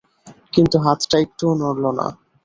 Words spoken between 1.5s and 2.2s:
নড়ল না।